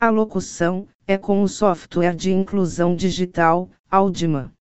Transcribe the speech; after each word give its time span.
A 0.00 0.10
locução 0.10 0.86
é 1.08 1.18
com 1.18 1.42
o 1.42 1.48
software 1.48 2.14
de 2.14 2.30
inclusão 2.30 2.94
digital, 2.94 3.68
Audima. 3.90 4.54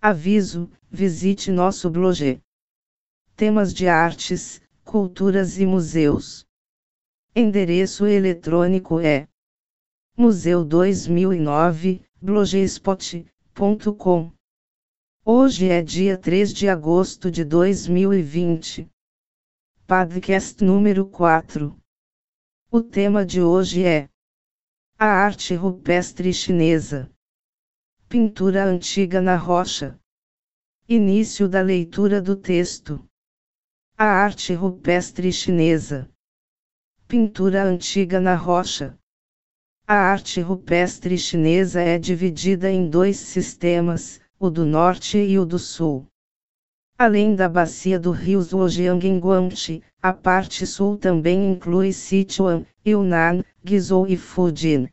Aviso: 0.00 0.70
visite 0.90 1.50
nosso 1.50 1.90
blog. 1.90 2.40
Temas 3.36 3.74
de 3.74 3.86
artes, 3.86 4.62
culturas 4.82 5.58
e 5.58 5.66
museus. 5.66 6.46
Endereço 7.34 8.06
eletrônico 8.06 8.98
é 8.98 9.28
museu 10.16 10.64
2009 10.64 12.00
blogspot.com. 12.22 13.22
Hoje 15.22 15.68
é 15.68 15.82
dia 15.82 16.16
3 16.16 16.54
de 16.54 16.66
agosto 16.66 17.30
de 17.30 17.44
2020. 17.44 18.88
Podcast 19.86 20.64
número 20.64 21.04
4. 21.04 21.78
O 22.70 22.80
tema 22.80 23.22
de 23.22 23.42
hoje 23.42 23.84
é 23.84 24.08
a 24.98 25.04
arte 25.08 25.54
rupestre 25.54 26.32
chinesa. 26.32 27.10
Pintura 28.08 28.64
antiga 28.64 29.20
na 29.20 29.36
rocha. 29.36 30.00
Início 30.88 31.46
da 31.46 31.60
leitura 31.60 32.22
do 32.22 32.34
texto. 32.34 33.04
A 33.98 34.06
arte 34.06 34.54
rupestre 34.54 35.30
chinesa. 35.30 36.10
Pintura 37.06 37.64
antiga 37.64 38.20
na 38.20 38.34
rocha. 38.36 38.98
A 39.86 39.96
arte 39.96 40.40
rupestre 40.40 41.18
chinesa 41.18 41.82
é 41.82 41.98
dividida 41.98 42.70
em 42.70 42.88
dois 42.88 43.18
sistemas, 43.18 44.18
o 44.38 44.48
do 44.48 44.64
norte 44.64 45.18
e 45.18 45.38
o 45.38 45.44
do 45.44 45.58
sul. 45.58 46.06
Além 46.98 47.36
da 47.36 47.50
bacia 47.50 48.00
do 48.00 48.12
rio 48.12 48.40
Zhuojiang 48.40 49.06
em 49.06 49.18
Guangxi, 49.18 49.82
a 50.00 50.14
parte 50.14 50.66
sul 50.66 50.96
também 50.96 51.52
inclui 51.52 51.92
Sichuan, 51.92 52.64
Yunnan, 52.86 53.44
Guizhou 53.66 54.06
e 54.06 54.16
Fujian. 54.16 54.86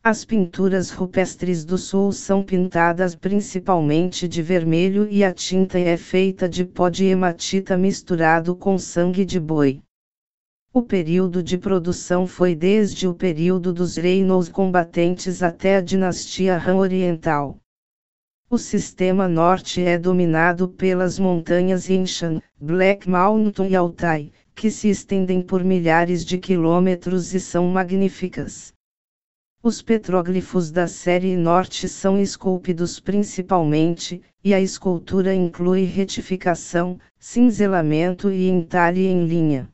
As 0.00 0.24
pinturas 0.24 0.92
rupestres 0.92 1.64
do 1.64 1.76
sul 1.76 2.12
são 2.12 2.40
pintadas 2.40 3.16
principalmente 3.16 4.28
de 4.28 4.40
vermelho 4.42 5.08
e 5.10 5.24
a 5.24 5.34
tinta 5.34 5.76
é 5.76 5.96
feita 5.96 6.48
de 6.48 6.64
pó 6.64 6.88
de 6.88 7.06
hematita 7.06 7.76
misturado 7.76 8.54
com 8.54 8.78
sangue 8.78 9.24
de 9.24 9.40
boi. 9.40 9.82
O 10.72 10.82
período 10.82 11.42
de 11.42 11.58
produção 11.58 12.28
foi 12.28 12.54
desde 12.54 13.08
o 13.08 13.12
período 13.12 13.72
dos 13.72 13.96
reinos 13.96 14.48
combatentes 14.48 15.42
até 15.42 15.74
a 15.74 15.80
dinastia 15.80 16.62
Han 16.64 16.76
Oriental. 16.76 17.58
O 18.48 18.56
sistema 18.56 19.26
norte 19.26 19.82
é 19.82 19.98
dominado 19.98 20.68
pelas 20.68 21.18
montanhas 21.18 21.88
Yinshan, 21.88 22.40
Black 22.56 23.10
Mountain 23.10 23.70
e 23.70 23.74
Altai, 23.74 24.30
que 24.60 24.70
se 24.70 24.90
estendem 24.90 25.40
por 25.40 25.64
milhares 25.64 26.22
de 26.22 26.36
quilômetros 26.36 27.32
e 27.32 27.40
são 27.40 27.66
magníficas. 27.68 28.74
Os 29.62 29.80
petróglifos 29.80 30.70
da 30.70 30.86
série 30.86 31.34
norte 31.34 31.88
são 31.88 32.20
esculpidos 32.20 33.00
principalmente, 33.00 34.20
e 34.44 34.52
a 34.52 34.60
escultura 34.60 35.34
inclui 35.34 35.84
retificação, 35.84 37.00
cinzelamento 37.18 38.30
e 38.30 38.50
entalhe 38.50 39.06
em 39.06 39.26
linha. 39.26 39.66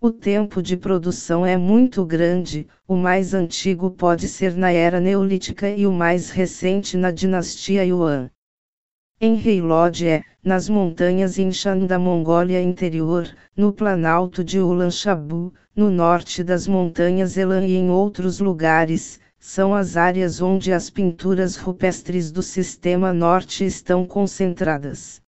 O 0.00 0.10
tempo 0.10 0.62
de 0.62 0.78
produção 0.78 1.44
é 1.44 1.58
muito 1.58 2.02
grande, 2.06 2.66
o 2.88 2.96
mais 2.96 3.34
antigo 3.34 3.90
pode 3.90 4.28
ser 4.28 4.56
na 4.56 4.72
era 4.72 4.98
neolítica 4.98 5.68
e 5.68 5.86
o 5.86 5.92
mais 5.92 6.30
recente 6.30 6.96
na 6.96 7.10
dinastia 7.10 7.84
Yuan. 7.84 8.30
Em 9.22 9.38
Heilode 9.38 10.08
é, 10.08 10.24
nas 10.42 10.66
montanhas 10.70 11.38
Inshan 11.38 11.84
da 11.84 11.98
Mongólia 11.98 12.62
Interior, 12.62 13.28
no 13.54 13.70
planalto 13.70 14.42
de 14.42 14.58
Ulan 14.58 14.90
Shabu, 14.90 15.52
no 15.76 15.90
norte 15.90 16.42
das 16.42 16.66
montanhas 16.66 17.36
Elan 17.36 17.66
e 17.66 17.76
em 17.76 17.90
outros 17.90 18.40
lugares, 18.40 19.20
são 19.38 19.74
as 19.74 19.94
áreas 19.94 20.40
onde 20.40 20.72
as 20.72 20.88
pinturas 20.88 21.56
rupestres 21.56 22.32
do 22.32 22.42
sistema 22.42 23.12
norte 23.12 23.62
estão 23.62 24.06
concentradas. 24.06 25.20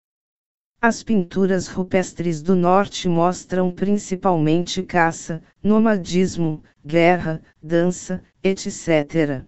As 0.81 1.03
pinturas 1.03 1.67
rupestres 1.67 2.41
do 2.41 2.55
norte 2.55 3.09
mostram 3.09 3.69
principalmente 3.71 4.83
caça, 4.83 5.43
nomadismo, 5.61 6.63
guerra, 6.85 7.41
dança, 7.61 8.23
etc. 8.41 9.43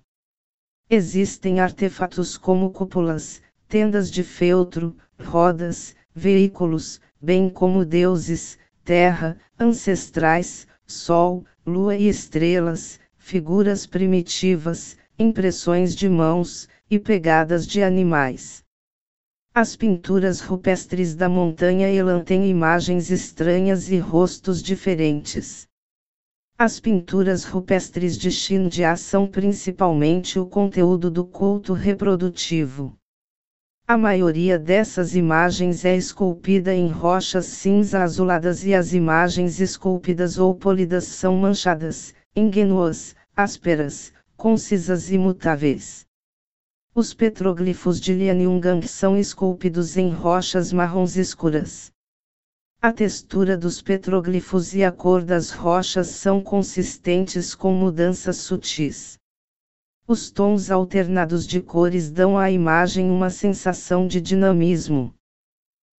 Existem 0.89 1.61
artefatos 1.61 2.37
como 2.37 2.71
cúpulas, 2.71 3.41
tendas 3.73 4.11
de 4.11 4.23
feltro, 4.23 4.95
rodas, 5.19 5.95
veículos, 6.13 7.01
bem 7.19 7.49
como 7.49 7.83
deuses, 7.83 8.55
terra, 8.83 9.35
ancestrais, 9.59 10.67
sol, 10.85 11.43
lua 11.65 11.95
e 11.95 12.07
estrelas, 12.07 12.99
figuras 13.17 13.87
primitivas, 13.87 14.95
impressões 15.17 15.95
de 15.95 16.07
mãos, 16.07 16.69
e 16.87 16.99
pegadas 16.99 17.65
de 17.65 17.81
animais. 17.81 18.63
As 19.55 19.75
pinturas 19.75 20.39
rupestres 20.39 21.15
da 21.15 21.27
montanha 21.27 21.89
Elan 21.89 22.23
têm 22.23 22.47
imagens 22.47 23.09
estranhas 23.09 23.89
e 23.89 23.97
rostos 23.97 24.61
diferentes. 24.61 25.67
As 26.59 26.79
pinturas 26.79 27.43
rupestres 27.43 28.19
de 28.19 28.29
Xinjia 28.29 28.95
são 28.95 29.25
principalmente 29.25 30.37
o 30.37 30.45
conteúdo 30.45 31.09
do 31.09 31.25
culto 31.25 31.73
reprodutivo. 31.73 32.95
A 33.85 33.97
maioria 33.97 34.57
dessas 34.57 35.13
imagens 35.13 35.83
é 35.83 35.93
esculpida 35.93 36.73
em 36.73 36.87
rochas 36.87 37.47
cinza 37.47 38.01
azuladas 38.01 38.63
e 38.63 38.73
as 38.73 38.93
imagens 38.93 39.59
esculpidas 39.59 40.37
ou 40.37 40.55
polidas 40.55 41.03
são 41.03 41.35
manchadas, 41.35 42.13
ingênuas, 42.33 43.13
ásperas, 43.35 44.13
concisas 44.37 45.11
e 45.11 45.17
mutáveis. 45.17 46.07
Os 46.95 47.13
petroglifos 47.13 47.99
de 47.99 48.13
Lianyungang 48.13 48.87
são 48.87 49.17
esculpidos 49.17 49.97
em 49.97 50.11
rochas 50.11 50.71
marrons 50.71 51.17
escuras. 51.17 51.91
A 52.81 52.93
textura 52.93 53.57
dos 53.57 53.81
petroglifos 53.81 54.73
e 54.73 54.81
a 54.81 54.93
cor 54.93 55.25
das 55.25 55.51
rochas 55.51 56.07
são 56.07 56.41
consistentes 56.41 57.53
com 57.53 57.73
mudanças 57.73 58.37
sutis. 58.37 59.19
Os 60.05 60.29
tons 60.29 60.69
alternados 60.69 61.47
de 61.47 61.61
cores 61.61 62.11
dão 62.11 62.37
à 62.37 62.51
imagem 62.51 63.09
uma 63.09 63.29
sensação 63.29 64.05
de 64.05 64.19
dinamismo. 64.19 65.13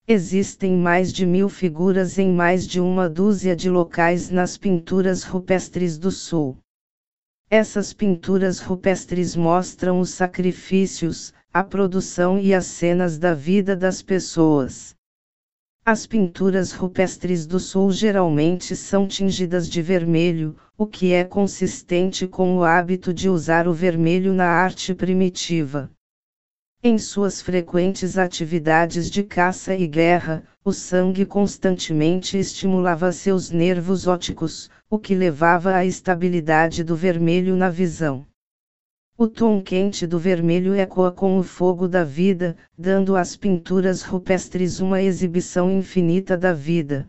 Existem 0.06 0.76
mais 0.76 1.10
de 1.10 1.24
mil 1.24 1.48
figuras 1.48 2.18
em 2.18 2.30
mais 2.30 2.66
de 2.66 2.78
uma 2.80 3.08
dúzia 3.08 3.56
de 3.56 3.70
locais 3.70 4.28
nas 4.28 4.58
pinturas 4.58 5.22
rupestres 5.22 5.96
do 5.96 6.10
Sul. 6.10 6.58
Essas 7.48 7.94
pinturas 7.94 8.60
rupestres 8.60 9.34
mostram 9.34 10.00
os 10.00 10.10
sacrifícios, 10.10 11.32
a 11.50 11.64
produção 11.64 12.38
e 12.38 12.52
as 12.52 12.66
cenas 12.66 13.16
da 13.16 13.32
vida 13.32 13.74
das 13.74 14.02
pessoas. 14.02 14.94
As 15.86 16.06
pinturas 16.06 16.72
rupestres 16.72 17.46
do 17.46 17.60
sul 17.60 17.92
geralmente 17.92 18.74
são 18.74 19.06
tingidas 19.06 19.68
de 19.68 19.82
vermelho, 19.82 20.56
o 20.78 20.86
que 20.86 21.12
é 21.12 21.22
consistente 21.24 22.26
com 22.26 22.56
o 22.56 22.64
hábito 22.64 23.12
de 23.12 23.28
usar 23.28 23.68
o 23.68 23.74
vermelho 23.74 24.32
na 24.32 24.46
arte 24.46 24.94
primitiva. 24.94 25.90
Em 26.82 26.96
suas 26.96 27.42
frequentes 27.42 28.16
atividades 28.16 29.10
de 29.10 29.22
caça 29.22 29.74
e 29.74 29.86
guerra, 29.86 30.42
o 30.64 30.72
sangue 30.72 31.26
constantemente 31.26 32.38
estimulava 32.38 33.12
seus 33.12 33.50
nervos 33.50 34.06
ópticos, 34.06 34.70
o 34.88 34.98
que 34.98 35.14
levava 35.14 35.74
à 35.74 35.84
estabilidade 35.84 36.82
do 36.82 36.96
vermelho 36.96 37.56
na 37.56 37.68
visão. 37.68 38.26
O 39.16 39.28
tom 39.28 39.62
quente 39.62 40.08
do 40.08 40.18
vermelho 40.18 40.74
ecoa 40.74 41.12
com 41.12 41.38
o 41.38 41.42
fogo 41.44 41.86
da 41.86 42.02
vida, 42.02 42.56
dando 42.76 43.14
às 43.14 43.36
pinturas 43.36 44.02
rupestres 44.02 44.80
uma 44.80 45.00
exibição 45.00 45.70
infinita 45.70 46.36
da 46.36 46.52
vida. 46.52 47.08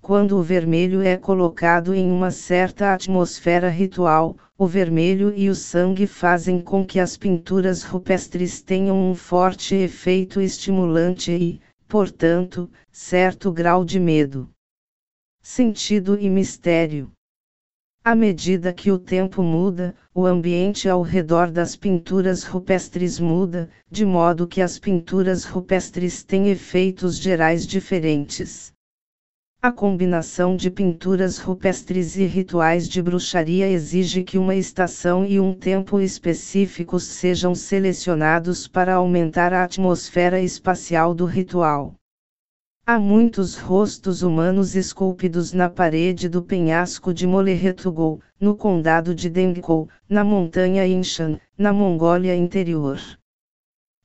Quando 0.00 0.38
o 0.38 0.42
vermelho 0.42 1.02
é 1.02 1.18
colocado 1.18 1.94
em 1.94 2.10
uma 2.10 2.30
certa 2.30 2.94
atmosfera 2.94 3.68
ritual, 3.68 4.38
o 4.56 4.66
vermelho 4.66 5.34
e 5.36 5.50
o 5.50 5.54
sangue 5.54 6.06
fazem 6.06 6.62
com 6.62 6.82
que 6.82 6.98
as 6.98 7.14
pinturas 7.18 7.82
rupestres 7.82 8.62
tenham 8.62 9.10
um 9.10 9.14
forte 9.14 9.74
efeito 9.74 10.40
estimulante 10.40 11.30
e, 11.30 11.60
portanto, 11.86 12.70
certo 12.90 13.52
grau 13.52 13.84
de 13.84 14.00
medo. 14.00 14.48
Sentido 15.42 16.18
e 16.18 16.30
mistério. 16.30 17.12
À 18.04 18.16
medida 18.16 18.72
que 18.72 18.90
o 18.90 18.98
tempo 18.98 19.44
muda, 19.44 19.94
o 20.12 20.26
ambiente 20.26 20.88
ao 20.88 21.02
redor 21.02 21.52
das 21.52 21.76
pinturas 21.76 22.42
rupestres 22.42 23.20
muda, 23.20 23.70
de 23.88 24.04
modo 24.04 24.48
que 24.48 24.60
as 24.60 24.76
pinturas 24.76 25.44
rupestres 25.44 26.24
têm 26.24 26.48
efeitos 26.48 27.16
gerais 27.16 27.64
diferentes. 27.64 28.72
A 29.62 29.70
combinação 29.70 30.56
de 30.56 30.68
pinturas 30.68 31.38
rupestres 31.38 32.16
e 32.16 32.24
rituais 32.24 32.88
de 32.88 33.00
bruxaria 33.00 33.68
exige 33.68 34.24
que 34.24 34.36
uma 34.36 34.56
estação 34.56 35.24
e 35.24 35.38
um 35.38 35.54
tempo 35.54 36.00
específicos 36.00 37.04
sejam 37.04 37.54
selecionados 37.54 38.66
para 38.66 38.94
aumentar 38.94 39.52
a 39.52 39.62
atmosfera 39.62 40.40
espacial 40.40 41.14
do 41.14 41.24
ritual. 41.24 41.94
Há 42.84 42.98
muitos 42.98 43.56
rostos 43.56 44.22
humanos 44.22 44.74
esculpidos 44.74 45.52
na 45.52 45.70
parede 45.70 46.28
do 46.28 46.42
penhasco 46.42 47.14
de 47.14 47.28
Molerretugol, 47.28 48.20
no 48.40 48.56
condado 48.56 49.14
de 49.14 49.30
Dengkou, 49.30 49.88
na 50.08 50.24
montanha 50.24 50.84
Inshan, 50.84 51.38
na 51.56 51.72
Mongólia 51.72 52.34
interior. 52.34 52.98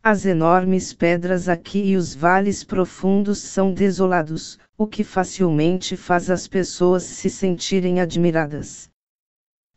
As 0.04 0.28
enormes 0.28 0.94
pedras 0.94 1.50
aqui 1.50 1.80
e 1.86 1.98
os 1.98 2.14
vales 2.14 2.64
profundos 2.64 3.40
são 3.40 3.74
desolados, 3.74 4.60
o 4.78 4.86
que 4.86 5.04
facilmente 5.04 5.98
faz 5.98 6.30
as 6.30 6.48
pessoas 6.48 7.02
se 7.02 7.32
sentirem 7.32 8.00
admiradas. 8.00 8.92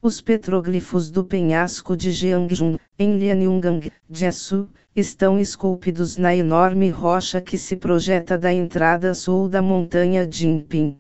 Os 0.03 0.19
petroglifos 0.19 1.11
do 1.11 1.23
penhasco 1.23 1.95
de 1.95 2.11
Jeongjun, 2.11 2.79
em 2.99 3.19
Lianyungang, 3.19 3.93
Jesu, 4.11 4.67
estão 4.97 5.39
esculpidos 5.39 6.17
na 6.17 6.35
enorme 6.35 6.89
rocha 6.89 7.39
que 7.39 7.59
se 7.59 7.77
projeta 7.77 8.39
da 8.39 8.51
entrada 8.51 9.13
sul 9.13 9.47
da 9.47 9.61
montanha 9.61 10.27
Jinping. 10.27 10.97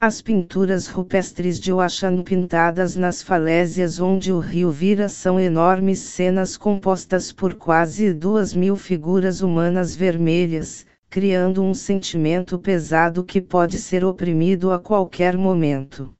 As 0.00 0.22
pinturas 0.22 0.86
rupestres 0.86 1.60
de 1.60 1.70
Huashan 1.70 2.22
pintadas 2.22 2.96
nas 2.96 3.22
falésias 3.22 4.00
onde 4.00 4.32
o 4.32 4.38
rio 4.38 4.70
vira 4.70 5.10
são 5.10 5.38
enormes 5.38 5.98
cenas 5.98 6.56
compostas 6.56 7.30
por 7.30 7.56
quase 7.56 8.14
duas 8.14 8.54
mil 8.54 8.74
figuras 8.74 9.42
humanas 9.42 9.94
vermelhas, 9.94 10.86
criando 11.10 11.62
um 11.62 11.74
sentimento 11.74 12.58
pesado 12.58 13.22
que 13.22 13.42
pode 13.42 13.76
ser 13.76 14.02
oprimido 14.02 14.72
a 14.72 14.78
qualquer 14.78 15.36
momento. 15.36 16.14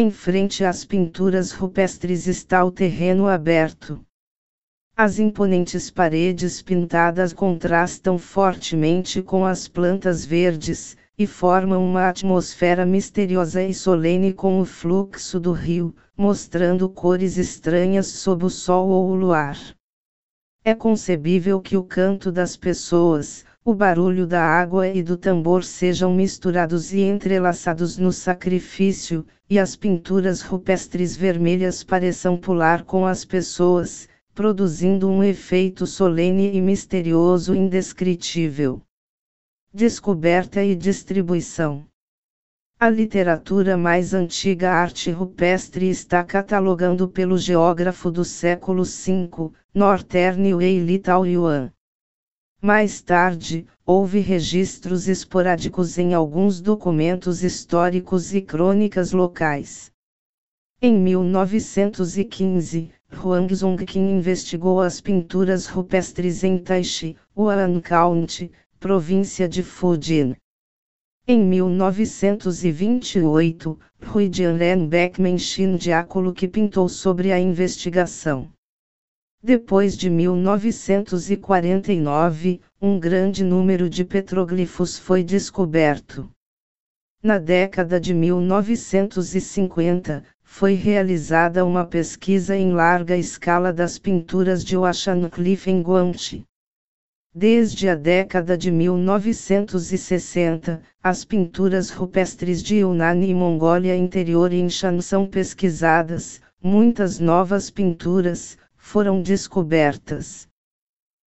Em 0.00 0.12
frente 0.12 0.64
às 0.64 0.84
pinturas 0.84 1.50
rupestres 1.50 2.28
está 2.28 2.64
o 2.64 2.70
terreno 2.70 3.26
aberto. 3.26 4.00
As 4.96 5.18
imponentes 5.18 5.90
paredes 5.90 6.62
pintadas 6.62 7.32
contrastam 7.32 8.16
fortemente 8.16 9.20
com 9.20 9.44
as 9.44 9.66
plantas 9.66 10.24
verdes, 10.24 10.96
e 11.18 11.26
formam 11.26 11.84
uma 11.84 12.08
atmosfera 12.08 12.86
misteriosa 12.86 13.60
e 13.60 13.74
solene 13.74 14.32
com 14.32 14.60
o 14.60 14.64
fluxo 14.64 15.40
do 15.40 15.50
rio, 15.50 15.92
mostrando 16.16 16.88
cores 16.88 17.36
estranhas 17.36 18.06
sob 18.06 18.44
o 18.44 18.50
sol 18.50 18.90
ou 18.90 19.08
o 19.08 19.16
luar. 19.16 19.58
É 20.64 20.76
concebível 20.76 21.60
que 21.60 21.76
o 21.76 21.82
canto 21.82 22.30
das 22.30 22.56
pessoas, 22.56 23.44
o 23.68 23.74
barulho 23.74 24.26
da 24.26 24.42
água 24.42 24.88
e 24.88 25.02
do 25.02 25.14
tambor 25.14 25.62
sejam 25.62 26.14
misturados 26.14 26.94
e 26.94 27.00
entrelaçados 27.00 27.98
no 27.98 28.10
sacrifício, 28.10 29.26
e 29.50 29.58
as 29.58 29.76
pinturas 29.76 30.40
rupestres 30.40 31.14
vermelhas 31.14 31.84
pareçam 31.84 32.34
pular 32.38 32.84
com 32.84 33.04
as 33.04 33.26
pessoas, 33.26 34.08
produzindo 34.34 35.06
um 35.06 35.22
efeito 35.22 35.86
solene 35.86 36.56
e 36.56 36.62
misterioso 36.62 37.54
indescritível. 37.54 38.80
Descoberta 39.70 40.64
e 40.64 40.74
distribuição. 40.74 41.84
A 42.80 42.88
literatura 42.88 43.76
mais 43.76 44.14
antiga 44.14 44.70
arte 44.70 45.10
rupestre 45.10 45.90
está 45.90 46.24
catalogando 46.24 47.06
pelo 47.06 47.36
geógrafo 47.36 48.10
do 48.10 48.24
século 48.24 48.82
V, 48.82 49.50
Northern 49.74 50.54
Wei 50.54 50.98
Tao 51.00 51.26
Yuan. 51.26 51.70
Mais 52.60 53.00
tarde, 53.00 53.68
houve 53.86 54.18
registros 54.18 55.06
esporádicos 55.06 55.96
em 55.96 56.12
alguns 56.12 56.60
documentos 56.60 57.44
históricos 57.44 58.34
e 58.34 58.42
crônicas 58.42 59.12
locais. 59.12 59.92
Em 60.82 60.98
1915, 60.98 62.90
Huang 63.12 63.54
Zongqing 63.54 64.10
investigou 64.10 64.80
as 64.80 65.00
pinturas 65.00 65.68
rupestres 65.68 66.42
em 66.42 66.58
Taishi, 66.58 67.16
Wuhan 67.36 67.80
County, 67.80 68.50
província 68.80 69.48
de 69.48 69.62
Fujian. 69.62 70.34
Em 71.28 71.44
1928, 71.44 73.78
Hui 74.12 74.28
Jianren 74.32 74.88
Beckman 74.88 75.38
Shin 75.38 75.76
Diáculo 75.76 76.34
que 76.34 76.48
pintou 76.48 76.88
sobre 76.88 77.30
a 77.30 77.38
investigação. 77.38 78.50
Depois 79.48 79.96
de 79.96 80.10
1949, 80.10 82.60
um 82.82 83.00
grande 83.00 83.42
número 83.42 83.88
de 83.88 84.04
petroglifos 84.04 84.98
foi 84.98 85.24
descoberto. 85.24 86.28
Na 87.22 87.38
década 87.38 87.98
de 87.98 88.12
1950, 88.12 90.22
foi 90.42 90.74
realizada 90.74 91.64
uma 91.64 91.86
pesquisa 91.86 92.54
em 92.54 92.72
larga 92.72 93.16
escala 93.16 93.72
das 93.72 93.98
pinturas 93.98 94.62
de 94.62 94.76
Cliff 95.32 95.70
em 95.70 95.80
Guangxi. 95.80 96.44
Desde 97.34 97.88
a 97.88 97.94
década 97.94 98.54
de 98.54 98.70
1960, 98.70 100.82
as 101.02 101.24
pinturas 101.24 101.88
rupestres 101.88 102.62
de 102.62 102.80
Yunnan 102.80 103.24
e 103.24 103.32
Mongólia 103.32 103.96
Interior 103.96 104.52
em 104.52 104.68
Shan 104.68 105.00
são 105.00 105.26
pesquisadas, 105.26 106.38
muitas 106.62 107.18
novas 107.18 107.70
pinturas, 107.70 108.58
foram 108.90 109.20
descobertas. 109.20 110.48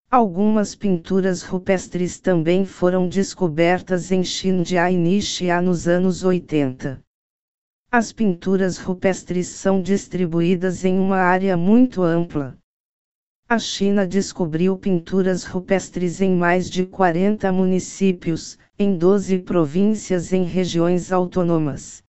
Algumas 0.10 0.74
pinturas 0.74 1.44
rupestres 1.44 2.20
também 2.20 2.66
foram 2.66 3.08
descobertas 3.08 4.12
em 4.12 4.24
Xinjiang 4.24 4.96
e 4.96 4.98
Nixia 4.98 5.62
nos 5.62 5.88
anos 5.88 6.24
80. 6.24 7.00
As 7.92 8.12
pinturas 8.12 8.80
rupestres 8.80 9.48
são 9.48 9.80
distribuídas 9.80 10.84
em 10.84 10.98
uma 10.98 11.18
área 11.18 11.56
muito 11.56 12.02
ampla. 12.02 12.58
A 13.48 13.60
China 13.60 14.08
descobriu 14.08 14.76
pinturas 14.76 15.44
rupestres 15.44 16.20
em 16.20 16.36
mais 16.36 16.68
de 16.68 16.88
40 16.88 17.52
municípios, 17.52 18.58
em 18.80 18.98
12 18.98 19.38
províncias 19.38 20.34
em 20.34 20.46
regiões 20.46 21.12
autônomas. 21.12 22.02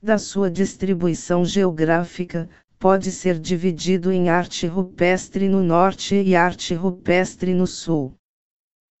Da 0.00 0.16
sua 0.16 0.48
distribuição 0.48 1.44
geográfica, 1.44 2.48
pode 2.80 3.12
ser 3.12 3.38
dividido 3.38 4.10
em 4.10 4.30
arte 4.30 4.66
rupestre 4.66 5.50
no 5.50 5.62
norte 5.62 6.14
e 6.14 6.34
arte 6.34 6.72
rupestre 6.74 7.52
no 7.52 7.66
sul. 7.66 8.16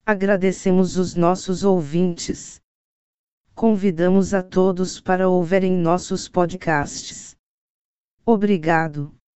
Agradecemos 0.04 0.98
os 0.98 1.14
nossos 1.14 1.64
ouvintes. 1.64 2.60
Convidamos 3.54 4.34
a 4.34 4.42
todos 4.42 5.00
para 5.00 5.30
ouvirem 5.30 5.72
nossos 5.72 6.28
podcasts. 6.28 7.34
Obrigado. 8.26 9.14